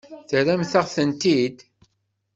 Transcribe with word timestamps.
Terramt-aɣ-ten-id? 0.29 1.57